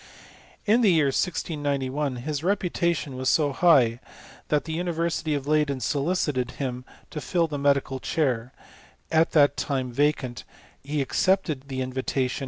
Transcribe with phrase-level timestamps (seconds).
[0.01, 0.03] ^
[0.65, 3.99] In the year 1691 his reputation was so high
[4.49, 8.51] thaf[' the University of Leyden solicited him to fill the medical chair,
[9.11, 10.43] at that time vacant;
[10.83, 12.39] he accepted the LnvitatioD|.